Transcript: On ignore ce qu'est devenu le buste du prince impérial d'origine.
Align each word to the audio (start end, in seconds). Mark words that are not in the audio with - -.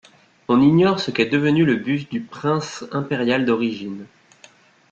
On 0.47 0.59
ignore 0.61 0.99
ce 0.99 1.11
qu'est 1.11 1.27
devenu 1.29 1.63
le 1.63 1.75
buste 1.75 2.09
du 2.09 2.21
prince 2.21 2.83
impérial 2.91 3.45
d'origine. 3.45 4.07